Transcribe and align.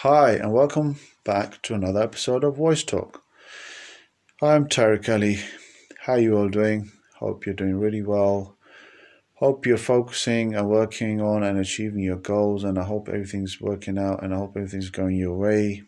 Hi, 0.00 0.32
and 0.32 0.52
welcome 0.52 0.96
back 1.24 1.62
to 1.62 1.72
another 1.72 2.02
episode 2.02 2.44
of 2.44 2.58
Voice 2.58 2.84
Talk. 2.84 3.22
I'm 4.42 4.68
Tariq 4.68 5.08
Ali. 5.08 5.38
How 6.00 6.12
are 6.12 6.18
you 6.18 6.36
all 6.36 6.50
doing? 6.50 6.92
Hope 7.14 7.46
you're 7.46 7.54
doing 7.54 7.76
really 7.76 8.02
well. 8.02 8.58
Hope 9.36 9.64
you're 9.64 9.78
focusing 9.78 10.54
and 10.54 10.68
working 10.68 11.22
on 11.22 11.42
and 11.42 11.58
achieving 11.58 12.00
your 12.00 12.18
goals, 12.18 12.62
and 12.62 12.78
I 12.78 12.84
hope 12.84 13.08
everything's 13.08 13.58
working 13.58 13.96
out 13.96 14.22
and 14.22 14.34
I 14.34 14.36
hope 14.36 14.54
everything's 14.54 14.90
going 14.90 15.16
your 15.16 15.34
way. 15.34 15.84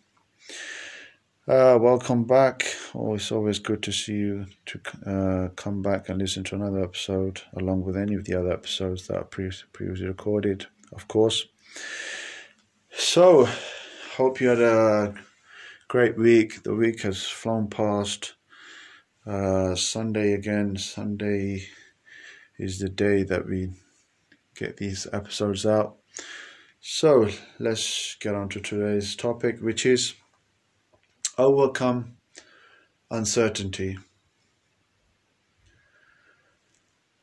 Uh, 1.47 1.79
welcome 1.79 2.25
back. 2.25 2.65
It's 2.95 3.31
always 3.31 3.59
good 3.59 3.83
to 3.83 3.93
see 3.93 4.15
you 4.15 4.47
to 4.65 4.81
uh, 5.07 5.49
come 5.51 5.83
back 5.83 6.09
and 6.09 6.19
listen 6.19 6.45
to 6.45 6.55
another 6.55 6.83
episode, 6.83 7.43
along 7.59 7.85
with 7.85 7.99
any 7.99 8.15
of 8.15 8.25
the 8.25 8.41
other 8.41 8.55
episodes 8.55 9.07
that 9.09 9.19
are 9.19 9.25
pre- 9.25 9.53
previously 9.75 10.07
recorded, 10.07 10.65
of 10.93 11.09
course. 11.09 11.45
So, 12.91 13.47
hope 14.19 14.41
you 14.41 14.49
had 14.49 14.61
a 14.61 15.15
great 15.87 16.19
week. 16.19 16.65
The 16.65 16.75
week 16.75 17.03
has 17.03 17.23
flown 17.23 17.69
past. 17.69 18.35
Uh, 19.25 19.77
Sunday 19.77 20.33
again. 20.33 20.77
Sunday 20.77 21.69
is 22.59 22.81
the 22.81 22.89
day 22.89 23.23
that 23.23 23.47
we 23.47 23.71
get 24.57 24.77
these 24.77 25.07
episodes 25.13 25.65
out. 25.65 25.99
So, 26.81 27.29
let's 27.61 28.17
get 28.17 28.35
on 28.35 28.49
to 28.49 28.61
today's 28.61 29.15
topic, 29.15 29.61
which 29.61 29.87
is 29.87 30.15
overcome 31.39 32.17
uncertainty. 33.13 33.99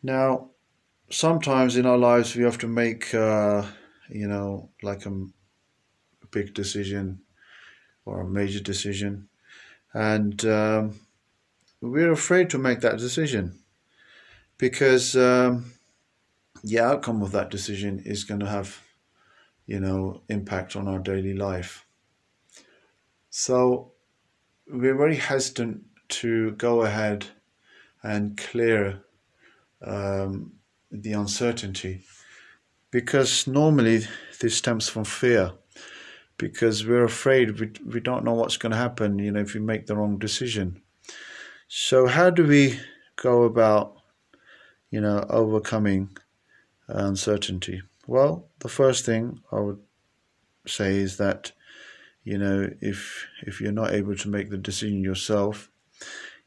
Now, 0.01 0.51
sometimes 1.09 1.75
in 1.75 1.85
our 1.85 1.97
lives 1.97 2.37
we 2.37 2.43
have 2.43 2.59
to 2.59 2.69
make, 2.69 3.13
uh, 3.13 3.65
you 4.07 4.29
know, 4.29 4.69
like 4.81 5.05
a, 5.05 5.09
a, 5.09 5.23
big 6.35 6.53
decision 6.53 7.21
or 8.05 8.21
a 8.21 8.29
major 8.39 8.59
decision, 8.59 9.29
and 9.93 10.45
um, 10.45 10.99
we're 11.81 12.11
afraid 12.11 12.49
to 12.49 12.57
make 12.57 12.81
that 12.81 12.97
decision 12.97 13.59
because 14.57 15.15
um, 15.15 15.73
the 16.63 16.79
outcome 16.79 17.21
of 17.21 17.31
that 17.31 17.49
decision 17.49 18.01
is 18.05 18.23
going 18.23 18.39
to 18.41 18.49
have, 18.57 18.81
you 19.65 19.79
know, 19.79 20.21
impact 20.29 20.75
on 20.75 20.87
our 20.87 20.99
daily 20.99 21.33
life. 21.33 21.85
So 23.29 23.91
we're 24.67 24.97
very 24.97 25.17
hesitant 25.17 25.83
to 26.07 26.51
go 26.51 26.81
ahead 26.81 27.27
and 28.03 28.37
clear 28.37 29.03
um, 29.81 30.53
the 30.91 31.13
uncertainty 31.13 32.01
because 32.91 33.45
normally 33.45 34.07
this 34.39 34.57
stems 34.57 34.87
from 34.87 35.03
fear 35.03 35.51
because 36.37 36.85
we're 36.85 37.03
afraid 37.03 37.59
we, 37.59 37.71
we 37.85 37.99
don't 37.99 38.23
know 38.23 38.33
what's 38.33 38.57
going 38.57 38.71
to 38.71 38.77
happen 38.77 39.19
you 39.19 39.31
know 39.31 39.41
if 39.41 39.53
we 39.53 39.59
make 39.59 39.85
the 39.85 39.95
wrong 39.95 40.17
decision. 40.17 40.81
So 41.67 42.07
how 42.07 42.29
do 42.29 42.45
we 42.45 42.79
go 43.15 43.43
about 43.43 43.97
you 44.91 45.01
know 45.01 45.25
overcoming 45.29 46.17
uncertainty? 46.87 47.81
Well 48.07 48.47
the 48.59 48.69
first 48.69 49.05
thing 49.05 49.41
i 49.51 49.59
would 49.59 49.79
say 50.67 50.95
is 50.97 51.17
that 51.17 51.51
you 52.23 52.37
know 52.37 52.69
if 52.81 53.27
if 53.43 53.61
you're 53.61 53.71
not 53.71 53.93
able 53.93 54.15
to 54.15 54.29
make 54.29 54.49
the 54.49 54.57
decision 54.57 55.03
yourself 55.03 55.69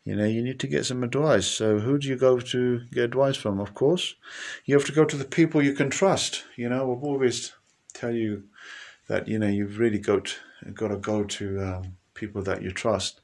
you 0.04 0.16
know 0.16 0.24
you 0.24 0.42
need 0.42 0.58
to 0.60 0.66
get 0.66 0.86
some 0.86 1.04
advice. 1.04 1.46
So 1.46 1.78
who 1.80 1.98
do 1.98 2.08
you 2.08 2.16
go 2.16 2.40
to 2.40 2.80
get 2.92 3.04
advice 3.04 3.36
from? 3.36 3.60
Of 3.60 3.74
course 3.74 4.14
you 4.64 4.74
have 4.74 4.86
to 4.86 4.92
go 4.92 5.04
to 5.04 5.16
the 5.16 5.24
people 5.24 5.62
you 5.62 5.74
can 5.74 5.90
trust. 5.90 6.44
You 6.56 6.68
know 6.68 6.92
i've 6.92 7.04
always 7.04 7.52
tell 7.94 8.12
you 8.12 8.44
that 9.08 9.28
you 9.28 9.38
know 9.38 9.48
you've 9.48 9.78
really 9.78 9.98
got 9.98 10.38
got 10.74 10.88
to 10.88 10.96
go 10.96 11.24
to 11.24 11.60
um, 11.60 11.96
people 12.14 12.42
that 12.42 12.62
you 12.62 12.70
trust 12.70 13.20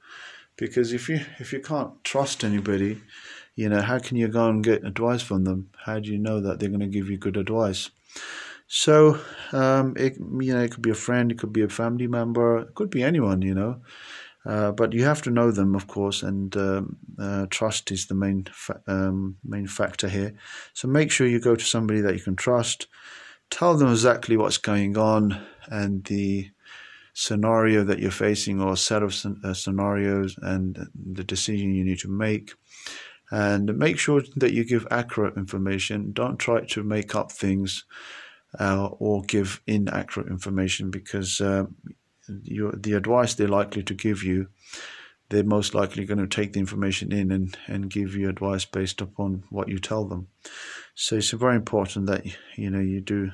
because 0.56 0.92
if 0.92 1.08
you 1.08 1.20
if 1.38 1.52
you 1.52 1.60
can't 1.60 2.02
trust 2.04 2.44
anybody 2.44 3.00
you 3.56 3.68
know 3.68 3.80
how 3.80 3.98
can 3.98 4.16
you 4.16 4.28
go 4.28 4.48
and 4.48 4.64
get 4.64 4.84
advice 4.84 5.22
from 5.22 5.44
them 5.44 5.70
how 5.84 5.98
do 5.98 6.10
you 6.10 6.18
know 6.18 6.40
that 6.40 6.58
they're 6.58 6.68
going 6.68 6.80
to 6.80 6.86
give 6.86 7.08
you 7.08 7.16
good 7.16 7.36
advice 7.36 7.90
so 8.66 9.20
um, 9.52 9.94
it 9.96 10.16
you 10.18 10.52
know 10.52 10.62
it 10.62 10.72
could 10.72 10.82
be 10.82 10.90
a 10.90 10.94
friend, 10.94 11.30
it 11.30 11.38
could 11.38 11.52
be 11.52 11.62
a 11.62 11.68
family 11.68 12.06
member, 12.06 12.58
it 12.58 12.74
could 12.74 12.90
be 12.90 13.02
anyone, 13.02 13.42
you 13.42 13.54
know. 13.54 13.82
Uh, 14.46 14.72
but 14.72 14.92
you 14.92 15.04
have 15.04 15.22
to 15.22 15.30
know 15.30 15.50
them, 15.50 15.74
of 15.74 15.86
course, 15.86 16.22
and 16.22 16.54
um, 16.56 16.96
uh, 17.18 17.46
trust 17.48 17.90
is 17.90 18.06
the 18.06 18.14
main 18.14 18.46
fa- 18.52 18.80
um, 18.86 19.36
main 19.42 19.66
factor 19.66 20.08
here. 20.08 20.34
So 20.74 20.86
make 20.86 21.10
sure 21.10 21.26
you 21.26 21.40
go 21.40 21.56
to 21.56 21.64
somebody 21.64 22.00
that 22.00 22.14
you 22.14 22.20
can 22.20 22.36
trust. 22.36 22.86
Tell 23.50 23.76
them 23.76 23.90
exactly 23.90 24.36
what's 24.36 24.58
going 24.58 24.98
on 24.98 25.46
and 25.68 26.04
the 26.04 26.50
scenario 27.12 27.84
that 27.84 28.00
you're 28.00 28.10
facing, 28.10 28.60
or 28.60 28.72
a 28.72 28.76
set 28.76 29.02
of 29.02 29.14
uh, 29.44 29.54
scenarios, 29.54 30.36
and 30.42 30.88
the 30.94 31.24
decision 31.24 31.74
you 31.74 31.84
need 31.84 32.00
to 32.00 32.08
make. 32.08 32.52
And 33.30 33.76
make 33.78 33.98
sure 33.98 34.22
that 34.36 34.52
you 34.52 34.64
give 34.64 34.86
accurate 34.90 35.36
information. 35.36 36.12
Don't 36.12 36.38
try 36.38 36.64
to 36.66 36.82
make 36.82 37.14
up 37.14 37.32
things 37.32 37.84
uh, 38.58 38.86
or 38.98 39.22
give 39.22 39.60
inaccurate 39.66 40.28
information 40.28 40.90
because 40.90 41.40
uh, 41.40 41.64
the 42.28 42.92
advice 42.92 43.34
they're 43.34 43.48
likely 43.48 43.82
to 43.82 43.94
give 43.94 44.22
you, 44.22 44.48
they're 45.28 45.44
most 45.44 45.74
likely 45.74 46.04
going 46.04 46.18
to 46.18 46.26
take 46.26 46.52
the 46.52 46.60
information 46.60 47.12
in 47.12 47.30
and, 47.32 47.56
and 47.66 47.90
give 47.90 48.14
you 48.14 48.28
advice 48.28 48.64
based 48.64 49.00
upon 49.00 49.44
what 49.50 49.68
you 49.68 49.78
tell 49.78 50.04
them. 50.04 50.28
So 50.94 51.16
it's 51.16 51.30
very 51.30 51.56
important 51.56 52.06
that 52.06 52.24
you 52.56 52.70
know 52.70 52.80
you 52.80 53.00
do 53.00 53.32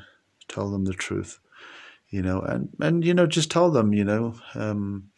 tell 0.48 0.70
them 0.70 0.84
the 0.84 0.94
truth, 0.94 1.38
you 2.10 2.22
know, 2.22 2.40
and 2.40 2.68
and 2.80 3.04
you 3.04 3.14
know 3.14 3.26
just 3.26 3.50
tell 3.50 3.70
them 3.70 3.92
you 3.92 4.04
know 4.04 4.34
um, 4.54 5.10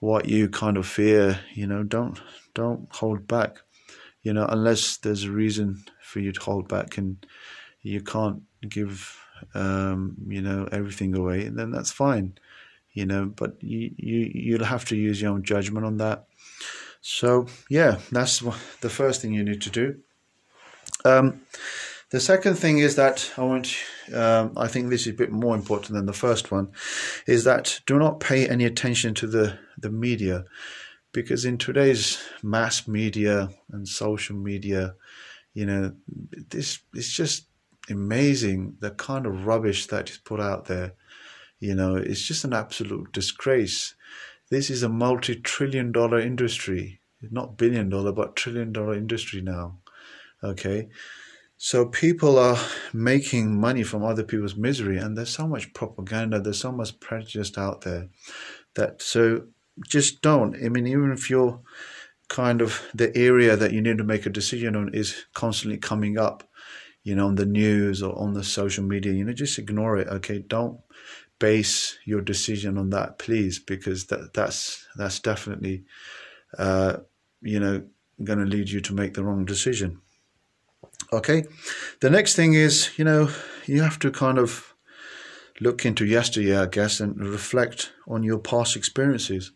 what 0.00 0.28
you 0.28 0.48
kind 0.48 0.76
of 0.76 0.86
fear. 0.86 1.40
You 1.54 1.66
know, 1.66 1.82
don't 1.82 2.20
don't 2.54 2.88
hold 2.92 3.26
back. 3.26 3.58
You 4.22 4.32
know, 4.32 4.46
unless 4.48 4.96
there's 4.96 5.24
a 5.24 5.30
reason 5.30 5.84
for 6.00 6.20
you 6.20 6.32
to 6.32 6.40
hold 6.40 6.68
back, 6.68 6.96
and 6.96 7.24
you 7.82 8.00
can't 8.00 8.42
give 8.66 9.18
um, 9.54 10.16
you 10.28 10.40
know, 10.40 10.68
everything 10.70 11.14
away, 11.14 11.48
then 11.48 11.70
that's 11.70 11.90
fine, 11.90 12.38
you 12.92 13.06
know. 13.06 13.26
But 13.26 13.62
you, 13.62 13.90
you 13.96 14.30
you'll 14.34 14.64
have 14.64 14.84
to 14.86 14.96
use 14.96 15.20
your 15.20 15.32
own 15.32 15.42
judgment 15.42 15.84
on 15.84 15.98
that. 15.98 16.26
So 17.00 17.46
yeah, 17.68 17.98
that's 18.10 18.40
the 18.80 18.90
first 18.90 19.20
thing 19.20 19.34
you 19.34 19.44
need 19.44 19.62
to 19.62 19.70
do. 19.70 19.96
Um, 21.04 21.42
the 22.14 22.20
second 22.20 22.54
thing 22.54 22.78
is 22.78 22.94
that 22.94 23.32
I 23.36 23.42
want, 23.42 23.74
um, 24.14 24.52
I 24.56 24.68
think 24.68 24.88
this 24.88 25.00
is 25.00 25.14
a 25.14 25.16
bit 25.16 25.32
more 25.32 25.56
important 25.56 25.94
than 25.94 26.06
the 26.06 26.12
first 26.12 26.52
one, 26.52 26.70
is 27.26 27.42
that 27.42 27.80
do 27.86 27.98
not 27.98 28.20
pay 28.20 28.48
any 28.48 28.64
attention 28.64 29.14
to 29.14 29.26
the, 29.26 29.58
the 29.76 29.90
media, 29.90 30.44
because 31.10 31.44
in 31.44 31.58
today's 31.58 32.22
mass 32.40 32.86
media 32.86 33.48
and 33.72 33.88
social 33.88 34.36
media, 34.36 34.94
you 35.54 35.66
know, 35.66 35.92
this 36.50 36.78
it's 36.94 37.12
just 37.12 37.48
amazing 37.90 38.76
the 38.78 38.92
kind 38.92 39.26
of 39.26 39.44
rubbish 39.44 39.86
that 39.88 40.08
is 40.08 40.18
put 40.18 40.38
out 40.38 40.66
there. 40.66 40.92
You 41.58 41.74
know, 41.74 41.96
it's 41.96 42.22
just 42.22 42.44
an 42.44 42.52
absolute 42.52 43.10
disgrace. 43.10 43.96
This 44.50 44.70
is 44.70 44.84
a 44.84 44.88
multi 44.88 45.34
trillion 45.34 45.90
dollar 45.90 46.20
industry, 46.20 47.00
not 47.20 47.56
billion 47.56 47.88
dollar, 47.88 48.12
but 48.12 48.36
trillion 48.36 48.72
dollar 48.72 48.94
industry 48.94 49.40
now. 49.40 49.78
Okay. 50.44 50.90
So 51.56 51.86
people 51.86 52.38
are 52.38 52.58
making 52.92 53.58
money 53.58 53.84
from 53.84 54.04
other 54.04 54.24
people's 54.24 54.56
misery, 54.56 54.98
and 54.98 55.16
there's 55.16 55.30
so 55.30 55.46
much 55.46 55.72
propaganda, 55.72 56.40
there's 56.40 56.60
so 56.60 56.72
much 56.72 56.98
prejudice 57.00 57.56
out 57.56 57.82
there 57.82 58.08
that 58.74 59.00
so 59.02 59.46
just 59.88 60.20
don't. 60.22 60.56
I 60.56 60.68
mean, 60.68 60.86
even 60.86 61.12
if 61.12 61.30
you're 61.30 61.60
kind 62.28 62.60
of 62.60 62.82
the 62.94 63.16
area 63.16 63.56
that 63.56 63.72
you 63.72 63.80
need 63.80 63.98
to 63.98 64.04
make 64.04 64.26
a 64.26 64.30
decision 64.30 64.76
on 64.76 64.94
is 64.94 65.26
constantly 65.34 65.78
coming 65.78 66.18
up, 66.18 66.48
you 67.02 67.14
know, 67.14 67.26
on 67.26 67.36
the 67.36 67.46
news 67.46 68.02
or 68.02 68.18
on 68.18 68.34
the 68.34 68.44
social 68.44 68.84
media, 68.84 69.12
you 69.12 69.24
know, 69.24 69.32
just 69.32 69.58
ignore 69.58 69.98
it. 69.98 70.08
Okay, 70.08 70.40
don't 70.40 70.80
base 71.38 71.98
your 72.04 72.20
decision 72.20 72.78
on 72.78 72.90
that, 72.90 73.18
please, 73.18 73.58
because 73.58 74.06
that 74.06 74.32
that's 74.34 74.86
that's 74.96 75.20
definitely, 75.20 75.84
uh, 76.58 76.98
you 77.42 77.60
know, 77.60 77.84
going 78.22 78.38
to 78.38 78.44
lead 78.44 78.70
you 78.70 78.80
to 78.80 78.94
make 78.94 79.14
the 79.14 79.24
wrong 79.24 79.44
decision. 79.44 80.00
Okay, 81.14 81.44
the 82.00 82.10
next 82.10 82.34
thing 82.34 82.54
is, 82.54 82.90
you 82.98 83.04
know, 83.04 83.30
you 83.66 83.82
have 83.82 83.98
to 84.00 84.10
kind 84.10 84.38
of 84.38 84.74
look 85.60 85.86
into 85.86 86.04
yesteryear, 86.04 86.62
I 86.62 86.66
guess, 86.66 87.00
and 87.00 87.16
reflect 87.18 87.92
on 88.08 88.24
your 88.24 88.38
past 88.38 88.76
experiences. 88.76 89.52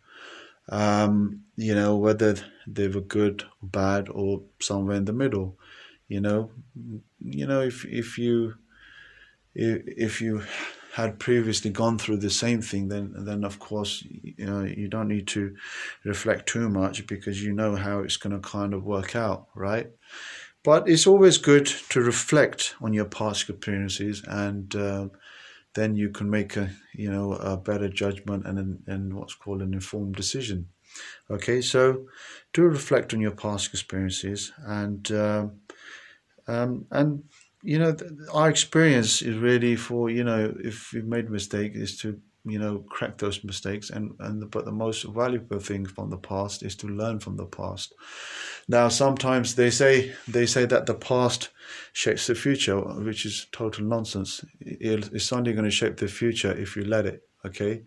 Um, 0.69 1.43
you 1.57 1.75
know, 1.75 1.97
whether 1.97 2.37
they 2.67 2.89
were 2.89 3.01
good 3.01 3.43
or 3.61 3.69
bad 3.69 4.09
or 4.09 4.43
somewhere 4.61 4.97
in 4.97 5.07
the 5.07 5.13
middle. 5.13 5.59
You 6.07 6.21
know, 6.21 6.51
you 7.19 7.47
know 7.47 7.61
if 7.61 7.85
if 7.85 8.19
you 8.19 8.55
if 9.55 10.21
you 10.21 10.43
had 10.95 11.19
previously 11.19 11.71
gone 11.71 11.99
through 11.99 12.19
the 12.19 12.31
same 12.31 12.63
thing, 12.63 12.89
then 12.89 13.13
then 13.17 13.45
of 13.45 13.59
course 13.59 14.05
you 14.07 14.47
know 14.47 14.65
you 14.65 14.89
don't 14.89 15.09
need 15.09 15.27
to 15.29 15.57
reflect 16.05 16.49
too 16.49 16.69
much 16.69 17.07
because 17.07 17.43
you 17.43 17.53
know 17.53 17.77
how 17.77 18.01
it's 18.01 18.17
going 18.17 18.35
to 18.41 18.49
kind 18.49 18.75
of 18.75 18.85
work 18.85 19.17
out, 19.17 19.49
right? 19.55 19.91
But 20.69 20.87
it's 20.87 21.07
always 21.07 21.39
good 21.39 21.65
to 21.89 22.03
reflect 22.03 22.75
on 22.83 22.93
your 22.93 23.07
past 23.07 23.49
experiences 23.49 24.23
and 24.29 24.77
uh, 24.77 25.09
then 25.75 25.97
you 25.97 26.11
can 26.11 26.29
make 26.29 26.59
a 26.59 26.69
you 26.93 27.11
know 27.11 27.33
a 27.33 27.57
better 27.57 27.89
judgment 27.89 28.47
and 28.47 28.83
and 28.87 29.15
what's 29.15 29.35
called 29.35 29.63
an 29.63 29.73
informed 29.73 30.17
decision. 30.17 30.69
Okay, 31.31 31.63
so 31.63 32.05
do 32.53 32.65
reflect 32.65 33.15
on 33.15 33.21
your 33.23 33.31
past 33.31 33.73
experiences 33.73 34.53
and 34.59 35.11
um, 35.11 35.53
um, 36.47 36.85
and 36.91 37.25
you 37.63 37.79
know 37.79 37.97
our 38.35 38.51
experience 38.51 39.23
is 39.23 39.39
really 39.39 39.75
for 39.75 40.11
you 40.11 40.23
know 40.23 40.55
if 40.63 40.93
we've 40.93 41.07
made 41.07 41.29
a 41.29 41.31
mistake 41.31 41.73
is 41.77 41.97
to 42.01 42.21
you 42.45 42.59
know 42.59 42.79
crack 42.89 43.19
those 43.19 43.45
mistakes 43.45 43.91
and 43.91 44.13
and 44.21 44.43
the, 44.43 44.47
but 44.47 44.65
the 44.65 44.73
most 44.73 45.05
valuable 45.05 45.59
thing 45.59 45.87
from 45.87 46.11
the 46.11 46.17
past 46.17 46.63
is 46.63 46.77
to 46.77 46.87
learn 46.87 47.19
from 47.19 47.37
the 47.37 47.47
past. 47.47 47.95
Now 48.69 48.89
sometimes 48.89 49.55
they 49.55 49.71
say 49.71 50.15
they 50.27 50.47
say 50.47 50.65
that 50.67 50.87
the 50.87 50.95
past 50.95 51.51
shapes 51.93 52.27
the 52.27 52.35
future 52.35 52.79
which 52.81 53.27
is 53.27 53.47
total 53.53 53.85
nonsense. 53.85 54.45
It's 54.61 55.33
only 55.33 55.53
going 55.53 55.65
to 55.65 55.71
shape 55.71 55.97
the 55.97 56.09
future 56.09 56.53
if 56.53 56.77
you 56.77 56.85
let 56.85 57.07
it 57.07 57.23
okay? 57.45 57.83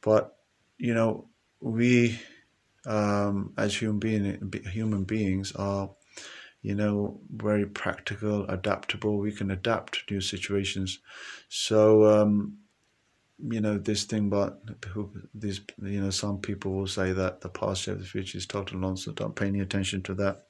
But 0.00 0.36
you 0.78 0.94
know 0.94 1.28
we 1.60 2.18
um, 2.86 3.52
as 3.56 3.76
human 3.76 3.98
being 3.98 4.50
human 4.64 5.04
beings 5.04 5.52
are 5.52 5.90
you 6.62 6.74
know 6.74 7.20
very 7.30 7.66
practical 7.66 8.46
adaptable. 8.46 9.18
We 9.18 9.32
can 9.32 9.50
adapt 9.50 10.06
to 10.08 10.14
new 10.14 10.20
situations. 10.20 10.98
So 11.48 12.06
um, 12.06 12.58
you 13.50 13.60
know 13.60 13.76
this 13.78 14.04
thing 14.04 14.28
but 14.28 14.60
these 15.34 15.60
you 15.82 16.00
know 16.00 16.10
some 16.10 16.38
people 16.38 16.72
will 16.72 16.86
say 16.86 17.12
that 17.12 17.40
the 17.40 17.48
past 17.48 17.82
shapes 17.82 18.00
the 18.00 18.06
future 18.06 18.38
is 18.38 18.46
total 18.46 18.78
nonsense. 18.78 19.16
Don't 19.16 19.34
pay 19.34 19.46
any 19.46 19.60
attention 19.60 20.02
to 20.02 20.14
that. 20.14 20.44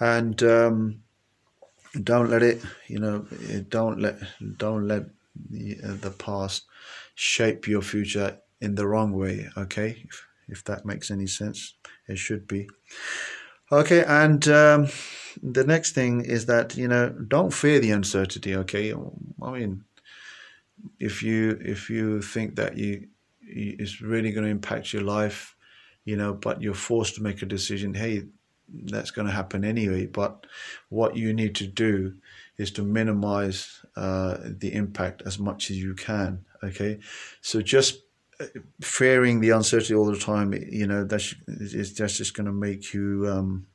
And 0.00 0.42
um, 0.42 1.02
don't 2.02 2.30
let 2.30 2.42
it 2.42 2.62
you 2.88 2.98
know 2.98 3.26
don't 3.68 4.00
let 4.00 4.18
don't 4.56 4.86
let 4.88 5.04
the, 5.50 5.76
uh, 5.84 5.94
the 6.00 6.10
past 6.10 6.64
shape 7.14 7.68
your 7.68 7.82
future 7.82 8.38
in 8.60 8.74
the 8.74 8.86
wrong 8.86 9.12
way 9.12 9.48
okay? 9.56 10.04
If, 10.04 10.26
if 10.48 10.64
that 10.64 10.84
makes 10.84 11.10
any 11.10 11.26
sense 11.26 11.74
it 12.08 12.18
should 12.18 12.48
be. 12.48 12.68
Okay 13.70 14.02
and 14.04 14.48
um, 14.48 14.88
the 15.40 15.64
next 15.64 15.92
thing 15.92 16.24
is 16.24 16.46
that 16.46 16.76
you 16.76 16.88
know 16.88 17.10
don't 17.10 17.52
fear 17.52 17.78
the 17.78 17.92
uncertainty 17.92 18.56
okay? 18.56 18.92
I 18.92 19.50
mean 19.52 19.84
if 20.98 21.22
you 21.22 21.58
if 21.60 21.90
you 21.90 22.22
think 22.22 22.56
that 22.56 22.76
you, 22.76 23.08
you 23.40 23.76
it's 23.78 24.00
really 24.00 24.32
going 24.32 24.44
to 24.44 24.50
impact 24.50 24.92
your 24.92 25.02
life, 25.02 25.56
you 26.04 26.16
know, 26.16 26.34
but 26.34 26.62
you're 26.62 26.74
forced 26.74 27.16
to 27.16 27.22
make 27.22 27.42
a 27.42 27.46
decision. 27.46 27.94
Hey, 27.94 28.24
that's 28.68 29.10
going 29.10 29.26
to 29.26 29.32
happen 29.32 29.64
anyway. 29.64 30.06
But 30.06 30.46
what 30.88 31.16
you 31.16 31.32
need 31.32 31.54
to 31.56 31.66
do 31.66 32.14
is 32.56 32.70
to 32.72 32.82
minimize 32.82 33.84
uh, 33.96 34.36
the 34.42 34.74
impact 34.74 35.22
as 35.24 35.38
much 35.38 35.70
as 35.70 35.78
you 35.78 35.94
can. 35.94 36.44
Okay, 36.62 36.98
so 37.40 37.62
just 37.62 38.02
uh, 38.40 38.46
fearing 38.80 39.40
the 39.40 39.50
uncertainty 39.50 39.94
all 39.94 40.10
the 40.10 40.18
time, 40.18 40.52
you 40.52 40.86
know, 40.86 41.04
that's 41.04 41.34
that's 41.46 42.16
just 42.16 42.34
going 42.34 42.46
to 42.46 42.52
make 42.52 42.92
you 42.92 43.28
um, 43.28 43.66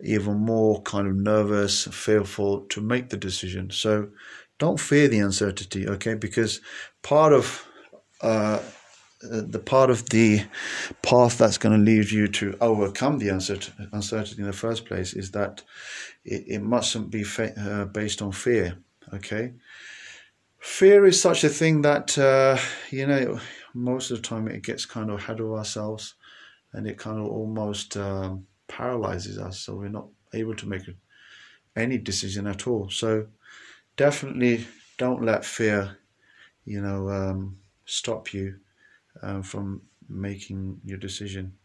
even 0.00 0.36
more 0.38 0.82
kind 0.82 1.08
of 1.08 1.14
nervous, 1.14 1.86
fearful 1.86 2.62
to 2.62 2.80
make 2.80 3.10
the 3.10 3.16
decision. 3.16 3.70
So 3.70 4.08
don't 4.58 4.80
fear 4.80 5.08
the 5.08 5.20
uncertainty, 5.20 5.88
okay? 5.88 6.14
Because 6.14 6.60
part 7.02 7.32
of 7.32 7.66
uh, 8.20 8.60
the 9.20 9.58
part 9.58 9.90
of 9.90 10.08
the 10.10 10.42
path 11.02 11.38
that's 11.38 11.58
going 11.58 11.76
to 11.76 11.84
lead 11.84 12.10
you 12.10 12.28
to 12.28 12.56
overcome 12.60 13.18
the 13.18 13.28
uncertainty 13.28 14.40
in 14.40 14.46
the 14.46 14.52
first 14.52 14.84
place 14.84 15.12
is 15.12 15.32
that 15.32 15.62
it, 16.24 16.44
it 16.46 16.62
mustn't 16.62 17.10
be 17.10 17.24
fa- 17.24 17.58
uh, 17.58 17.84
based 17.86 18.22
on 18.22 18.32
fear, 18.32 18.78
okay? 19.12 19.54
Fear 20.60 21.06
is 21.06 21.20
such 21.20 21.44
a 21.44 21.48
thing 21.48 21.82
that, 21.82 22.16
uh, 22.18 22.58
you 22.90 23.06
know, 23.06 23.40
most 23.74 24.10
of 24.10 24.18
the 24.18 24.22
time 24.22 24.48
it 24.48 24.62
gets 24.62 24.84
kind 24.86 25.10
of 25.10 25.18
ahead 25.18 25.40
of 25.40 25.52
ourselves 25.52 26.14
and 26.72 26.86
it 26.86 26.98
kind 26.98 27.18
of 27.18 27.26
almost 27.26 27.96
um, 27.96 28.46
paralyzes 28.68 29.38
us, 29.38 29.60
so 29.60 29.74
we're 29.74 29.88
not 29.88 30.08
able 30.32 30.54
to 30.54 30.68
make 30.68 30.82
any 31.76 31.98
decision 31.98 32.46
at 32.46 32.66
all. 32.66 32.90
So, 32.90 33.26
definitely 33.98 34.66
don't 34.96 35.22
let 35.22 35.44
fear, 35.44 35.98
you 36.64 36.80
know, 36.80 37.10
um, 37.10 37.58
stop 37.84 38.32
you 38.32 38.60
uh, 39.22 39.42
from 39.42 39.82
making 40.08 40.80
your 40.84 40.96
decision. 40.98 41.58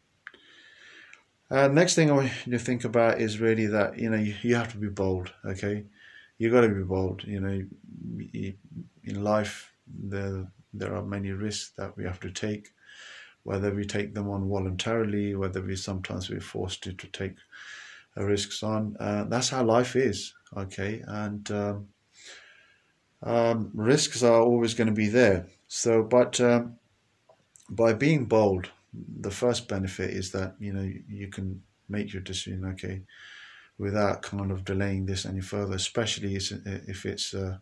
Uh, 1.50 1.68
next 1.68 1.96
thing 1.96 2.10
I 2.10 2.14
want 2.14 2.32
you 2.46 2.52
to 2.54 2.60
think 2.60 2.84
about 2.84 3.22
is 3.22 3.40
really 3.40 3.68
that 3.68 3.98
you 4.00 4.10
know 4.10 4.18
you, 4.18 4.36
you 4.42 4.56
have 4.56 4.72
to 4.72 4.78
be 4.78 4.90
bold. 4.90 5.32
Okay, 5.46 5.86
you 6.38 6.52
got 6.52 6.62
to 6.62 6.70
be 6.70 6.84
bold. 6.84 7.24
You 7.24 7.40
know, 7.40 7.64
you, 8.18 8.54
in 9.04 9.24
life 9.24 9.72
there 9.88 10.48
there 10.74 10.96
are 10.96 11.04
many 11.06 11.32
risks 11.32 11.72
that 11.78 11.96
we 11.96 12.04
have 12.06 12.20
to 12.22 12.32
take, 12.32 12.74
whether 13.44 13.72
we 13.72 13.86
take 13.86 14.16
them 14.16 14.30
on 14.30 14.50
voluntarily, 14.50 15.36
whether 15.36 15.62
we 15.62 15.76
sometimes 15.76 16.30
we're 16.30 16.40
forced 16.40 16.84
to, 16.84 16.94
to 16.94 17.08
take 17.08 17.36
risks 18.16 18.64
on. 18.64 18.98
Uh, 19.00 19.26
that's 19.26 19.50
how 19.50 19.64
life 19.64 19.96
is. 19.96 20.34
Okay, 20.58 21.04
and 21.08 21.52
um, 21.52 21.88
um, 23.24 23.72
risks 23.74 24.22
are 24.24 24.42
always 24.42 24.74
going 24.74 24.88
to 24.88 24.94
be 24.94 25.08
there. 25.08 25.48
So, 25.68 26.04
but 26.04 26.40
um, 26.42 26.78
by 27.70 27.94
being 27.94 28.26
bold, 28.26 28.70
the 28.94 29.32
first 29.32 29.68
benefit 29.68 30.12
is 30.12 30.32
that 30.32 30.56
you 30.60 30.74
know 30.74 30.92
you, 31.10 31.28
can 31.30 31.64
make 31.90 32.14
your 32.14 32.22
decision 32.22 32.66
okay 32.66 33.02
without 33.78 34.22
kind 34.22 34.52
of 34.52 34.66
delaying 34.66 35.06
this 35.06 35.26
any 35.26 35.42
further, 35.42 35.76
especially 35.76 36.36
if 36.36 37.06
it's 37.06 37.34
a 37.34 37.62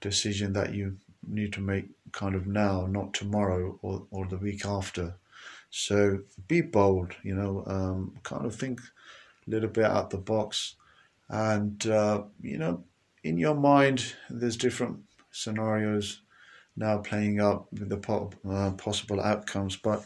decision 0.00 0.52
that 0.54 0.74
you 0.74 0.96
need 1.26 1.52
to 1.52 1.60
make 1.60 1.86
kind 2.12 2.34
of 2.34 2.46
now, 2.46 2.86
not 2.86 3.12
tomorrow 3.12 3.78
or, 3.82 4.06
or 4.10 4.26
the 4.26 4.38
week 4.38 4.64
after. 4.64 5.14
So 5.70 6.20
be 6.46 6.60
bold, 6.60 7.14
you 7.22 7.34
know, 7.34 7.64
um, 7.66 8.14
kind 8.22 8.46
of 8.46 8.54
think 8.54 8.80
a 9.46 9.50
little 9.50 9.68
bit 9.68 9.84
out 9.84 10.10
the 10.10 10.18
box 10.18 10.76
and, 11.28 11.84
uh, 11.86 12.22
you 12.40 12.58
know, 12.58 12.84
in 13.24 13.38
your 13.38 13.54
mind, 13.54 14.14
there's 14.28 14.56
different 14.56 14.98
scenarios 15.32 16.20
now 16.76 16.98
playing 16.98 17.40
up 17.40 17.66
with 17.72 17.88
the 17.88 17.96
po- 17.96 18.30
uh, 18.48 18.72
possible 18.72 19.20
outcomes. 19.20 19.76
But 19.76 20.04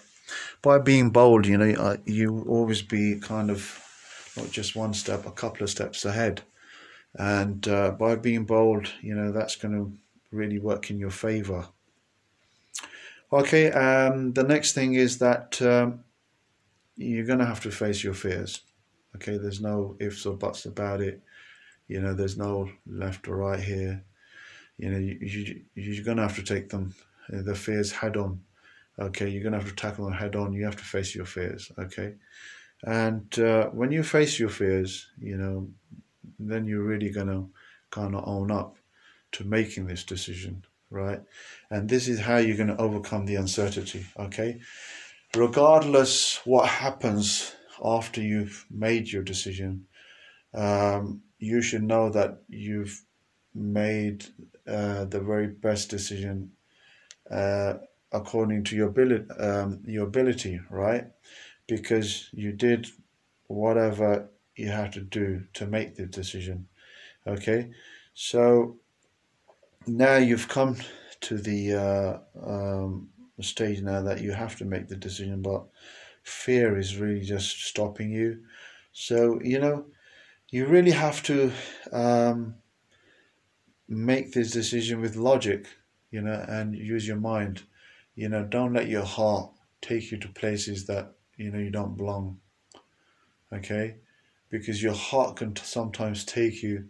by 0.63 0.79
being 0.79 1.11
bold, 1.11 1.47
you 1.47 1.59
know, 1.59 1.71
uh, 1.71 1.97
you 2.07 2.45
always 2.49 2.81
be 2.81 3.19
kind 3.19 3.51
of 3.51 3.85
not 4.37 4.51
just 4.51 4.77
one 4.77 4.95
step, 4.95 5.27
a 5.27 5.33
couple 5.33 5.65
of 5.65 5.71
steps 5.71 6.05
ahead. 6.05 6.43
And 7.15 7.67
uh, 7.67 7.91
by 7.91 8.15
being 8.15 8.45
bold, 8.45 8.93
you 9.01 9.15
know, 9.15 9.33
that's 9.33 9.57
going 9.57 9.75
to 9.75 9.93
really 10.31 10.59
work 10.59 10.91
in 10.91 10.99
your 10.99 11.11
favor. 11.11 11.67
Okay, 13.33 13.71
um, 13.73 14.33
the 14.33 14.45
next 14.45 14.73
thing 14.73 14.95
is 14.95 15.19
that 15.19 15.61
um, 15.61 16.05
you're 16.97 17.27
going 17.27 17.41
to 17.41 17.47
have 17.47 17.61
to 17.63 17.71
face 17.71 18.05
your 18.05 18.15
fears. 18.15 18.61
Okay, 19.17 19.39
there's 19.39 19.61
no 19.61 19.97
ifs 19.99 20.25
or 20.25 20.37
buts 20.37 20.67
about 20.67 21.01
it. 21.01 21.21
You 21.89 22.01
know, 22.01 22.15
there's 22.15 22.37
no 22.37 22.71
left 22.87 23.27
or 23.29 23.37
right 23.37 23.61
here. 23.61 24.05
You 24.77 24.91
know, 24.91 24.99
you, 24.99 25.19
you, 25.21 25.63
you're 25.75 26.05
going 26.05 26.19
to 26.19 26.23
have 26.23 26.37
to 26.37 26.43
take 26.43 26.69
them, 26.69 26.95
uh, 27.33 27.43
the 27.43 27.55
fears 27.55 27.91
head 27.91 28.17
on. 28.17 28.43
Okay, 28.99 29.29
you're 29.29 29.43
going 29.43 29.53
to 29.53 29.59
have 29.59 29.69
to 29.69 29.75
tackle 29.75 30.05
them 30.05 30.15
head 30.15 30.37
on. 30.37 30.53
You 30.53 30.65
have 30.65 30.77
to 30.77 30.85
face 30.85 31.15
your 31.15 31.25
fears. 31.25 31.73
Okay, 31.79 32.15
and 32.85 33.39
uh, 33.39 33.69
when 33.69 33.91
you 33.91 34.03
face 34.03 34.39
your 34.39 34.49
fears, 34.49 35.09
you 35.19 35.37
know, 35.37 35.69
then 36.39 36.67
you're 36.67 36.83
really 36.83 37.11
going 37.11 37.29
to 37.29 37.49
kind 37.91 38.15
of 38.15 38.27
own 38.27 38.51
up 38.51 38.77
to 39.33 39.45
making 39.45 39.87
this 39.87 40.05
decision, 40.05 40.65
right? 40.91 41.21
And 41.71 41.89
this 41.89 42.09
is 42.09 42.21
how 42.21 42.37
you're 42.39 42.57
going 42.57 42.69
to 42.69 42.81
overcome 42.81 43.25
the 43.25 43.37
uncertainty. 43.37 44.07
Okay, 44.19 44.61
regardless 45.35 46.41
what 46.45 46.69
happens 46.69 47.55
after 47.83 48.21
you've 48.21 48.67
made 48.71 49.11
your 49.11 49.23
decision, 49.23 49.87
um, 50.55 51.23
you 51.39 51.63
should 51.63 51.83
know 51.83 52.11
that 52.11 52.43
you've 52.49 53.05
made 53.55 54.27
uh, 54.67 55.05
the 55.05 55.21
very 55.21 55.47
best 55.49 55.91
decision 55.91 56.53
uh, 57.31 57.75
according 58.13 58.65
to 58.65 58.77
your 58.77 58.89
ability, 58.89 59.31
um, 59.39 59.83
your 59.85 60.07
ability, 60.07 60.61
right? 60.71 61.07
Because 61.67 62.29
you 62.33 62.53
did 62.53 62.89
whatever 63.47 64.31
you 64.57 64.69
had 64.69 64.93
to 64.93 65.01
do 65.01 65.45
to 65.55 65.67
make 65.67 65.95
the 65.95 66.07
decision. 66.07 66.69
Okay, 67.27 67.71
so 68.15 68.77
now 69.87 70.17
you've 70.17 70.49
come 70.49 70.77
to 71.21 71.39
the 71.39 71.75
uh, 71.75 72.19
um, 72.47 73.09
stage 73.41 73.83
now 73.83 74.03
that 74.03 74.21
you 74.21 74.33
have 74.33 74.57
to 74.57 74.65
make 74.65 74.89
the 74.89 74.97
decision, 74.97 75.43
but 75.43 75.65
fear 76.23 76.79
is 76.79 76.97
really 76.97 77.21
just 77.21 77.65
stopping 77.65 78.11
you. 78.11 78.45
So 78.93 79.41
you 79.43 79.59
know 79.59 79.87
you 80.51 80.67
really 80.67 80.93
have 80.93 81.23
to 81.25 81.53
um, 81.93 82.55
make 83.89 84.33
this 84.33 84.51
decision 84.51 85.01
with 85.01 85.17
logic, 85.17 85.67
you 86.11 86.21
know, 86.21 86.45
and 86.49 86.75
use 86.75 87.07
your 87.07 87.17
mind. 87.17 87.63
You 88.15 88.29
know, 88.29 88.45
don't 88.45 88.73
let 88.73 88.89
your 88.89 89.05
heart 89.05 89.51
take 89.81 90.11
you 90.11 90.19
to 90.19 90.29
places 90.29 90.87
that 90.87 91.13
you 91.37 91.51
know 91.51 91.59
you 91.59 91.71
don't 91.71 91.97
belong. 91.97 92.39
Okay, 93.53 93.97
because 94.51 94.83
your 94.83 94.95
heart 94.95 95.37
can 95.37 95.55
sometimes 95.57 96.25
take 96.25 96.63
you 96.63 96.89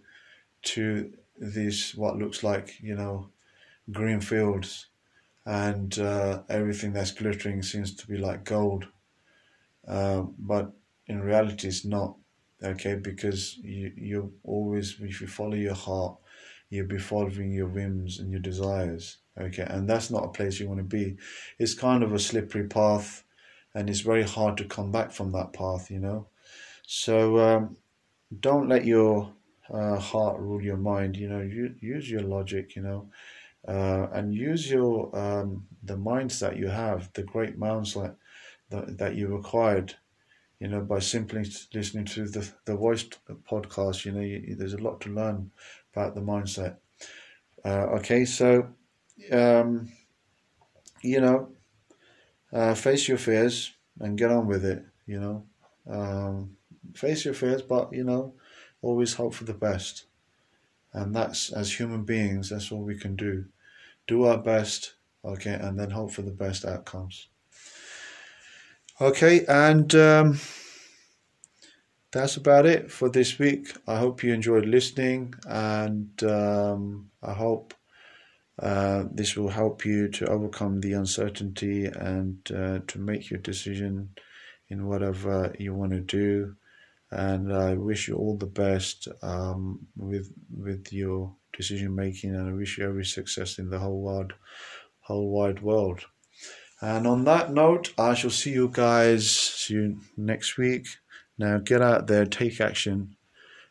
to 0.62 1.12
this 1.36 1.94
what 1.94 2.16
looks 2.16 2.42
like 2.42 2.80
you 2.80 2.96
know 2.96 3.28
green 3.92 4.20
fields 4.20 4.86
and 5.46 5.98
uh, 6.00 6.42
everything 6.48 6.92
that's 6.92 7.12
glittering 7.12 7.62
seems 7.62 7.94
to 7.94 8.06
be 8.06 8.18
like 8.18 8.44
gold. 8.44 8.86
Uh, 9.86 10.22
but 10.38 10.72
in 11.06 11.20
reality, 11.22 11.68
it's 11.68 11.86
not 11.86 12.16
okay 12.62 12.94
because 12.94 13.56
you 13.58 13.92
you 13.96 14.32
always 14.44 14.96
if 15.00 15.20
you 15.20 15.26
follow 15.26 15.54
your 15.54 15.74
heart 15.74 16.16
you'll 16.70 16.86
be 16.86 16.98
following 16.98 17.52
your 17.52 17.66
whims 17.66 18.18
and 18.18 18.30
your 18.30 18.40
desires. 18.40 19.18
Okay 19.40 19.66
and 19.68 19.88
that's 19.88 20.10
not 20.10 20.24
a 20.24 20.28
place 20.28 20.58
you 20.58 20.68
want 20.68 20.80
to 20.80 20.84
be. 20.84 21.16
It's 21.58 21.74
kind 21.74 22.02
of 22.02 22.12
a 22.12 22.18
slippery 22.18 22.66
path 22.66 23.24
and 23.74 23.88
it's 23.88 24.00
very 24.00 24.24
hard 24.24 24.56
to 24.58 24.64
come 24.64 24.90
back 24.90 25.12
from 25.12 25.32
that 25.32 25.52
path 25.52 25.90
you 25.90 26.00
know? 26.00 26.26
So 26.86 27.38
um, 27.38 27.76
don't 28.40 28.68
let 28.68 28.84
your 28.84 29.32
uh, 29.72 29.98
heart 29.98 30.38
rule 30.40 30.62
your 30.62 30.76
mind 30.76 31.16
you 31.16 31.28
know? 31.28 31.40
You, 31.40 31.74
use 31.80 32.10
your 32.10 32.22
logic 32.22 32.74
you 32.76 32.82
know? 32.82 33.08
Uh, 33.66 34.08
and 34.12 34.34
use 34.34 34.70
your 34.70 35.16
um, 35.16 35.66
the 35.82 35.96
minds 35.96 36.40
that 36.40 36.56
you 36.56 36.68
have 36.68 37.12
the 37.12 37.22
great 37.22 37.58
mindset 37.58 38.16
that, 38.70 38.86
that, 38.86 38.98
that 38.98 39.14
you 39.14 39.36
acquired 39.36 39.94
you 40.60 40.68
know, 40.68 40.80
by 40.80 40.98
simply 40.98 41.44
listening 41.74 42.04
to 42.06 42.26
the 42.28 42.50
the 42.64 42.76
voice 42.76 43.04
podcast, 43.50 44.04
you 44.04 44.12
know, 44.12 44.20
you, 44.20 44.56
there's 44.56 44.74
a 44.74 44.78
lot 44.82 45.00
to 45.02 45.10
learn 45.10 45.50
about 45.92 46.14
the 46.14 46.20
mindset. 46.20 46.76
Uh, 47.64 47.86
okay, 47.98 48.24
so 48.24 48.68
um, 49.32 49.90
you 51.02 51.20
know, 51.20 51.50
uh, 52.52 52.74
face 52.74 53.08
your 53.08 53.18
fears 53.18 53.72
and 54.00 54.18
get 54.18 54.30
on 54.30 54.46
with 54.46 54.64
it. 54.64 54.84
You 55.06 55.20
know, 55.20 55.44
um, 55.88 56.56
face 56.94 57.24
your 57.24 57.34
fears, 57.34 57.62
but 57.62 57.92
you 57.92 58.04
know, 58.04 58.34
always 58.82 59.14
hope 59.14 59.34
for 59.34 59.44
the 59.44 59.54
best. 59.54 60.04
And 60.92 61.14
that's 61.14 61.52
as 61.52 61.78
human 61.78 62.04
beings, 62.04 62.50
that's 62.50 62.72
all 62.72 62.82
we 62.82 62.98
can 62.98 63.16
do. 63.16 63.46
Do 64.06 64.24
our 64.24 64.38
best, 64.38 64.94
okay, 65.24 65.54
and 65.54 65.78
then 65.78 65.90
hope 65.90 66.12
for 66.12 66.22
the 66.22 66.32
best 66.32 66.64
outcomes. 66.64 67.28
Okay, 69.00 69.44
and 69.46 69.94
um, 69.94 70.40
that's 72.10 72.36
about 72.36 72.66
it 72.66 72.90
for 72.90 73.08
this 73.08 73.38
week. 73.38 73.68
I 73.86 73.96
hope 73.98 74.24
you 74.24 74.34
enjoyed 74.34 74.66
listening, 74.66 75.34
and 75.46 76.20
um, 76.24 77.08
I 77.22 77.32
hope 77.32 77.74
uh, 78.58 79.04
this 79.12 79.36
will 79.36 79.50
help 79.50 79.84
you 79.84 80.08
to 80.08 80.26
overcome 80.26 80.80
the 80.80 80.94
uncertainty 80.94 81.84
and 81.84 82.38
uh, 82.50 82.80
to 82.88 82.98
make 82.98 83.30
your 83.30 83.38
decision 83.38 84.10
in 84.68 84.88
whatever 84.88 85.54
you 85.60 85.74
want 85.74 85.92
to 85.92 86.00
do. 86.00 86.56
And 87.12 87.54
I 87.54 87.74
wish 87.74 88.08
you 88.08 88.16
all 88.16 88.36
the 88.36 88.46
best 88.46 89.06
um, 89.22 89.86
with 89.96 90.32
with 90.50 90.92
your 90.92 91.36
decision 91.56 91.94
making, 91.94 92.34
and 92.34 92.48
I 92.48 92.52
wish 92.52 92.78
you 92.78 92.84
every 92.84 93.04
success 93.04 93.60
in 93.60 93.70
the 93.70 93.78
whole 93.78 94.00
world, 94.00 94.32
whole 95.02 95.30
wide 95.30 95.62
world. 95.62 96.04
And 96.80 97.06
on 97.06 97.24
that 97.24 97.52
note, 97.52 97.92
I 97.98 98.14
shall 98.14 98.30
see 98.30 98.52
you 98.52 98.68
guys 98.72 99.30
see 99.30 99.74
you 99.74 100.00
next 100.16 100.56
week. 100.56 100.86
Now 101.36 101.58
get 101.58 101.82
out 101.82 102.06
there, 102.06 102.24
take 102.24 102.60
action, 102.60 103.16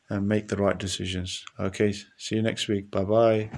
and 0.09 0.27
make 0.27 0.47
the 0.47 0.57
right 0.57 0.77
decisions. 0.77 1.45
Okay, 1.59 1.93
see 2.17 2.35
you 2.35 2.41
next 2.41 2.67
week. 2.67 2.91
Bye 2.91 3.03
bye. 3.03 3.49